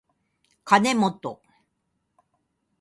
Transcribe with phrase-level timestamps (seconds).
[0.63, 1.43] かねもと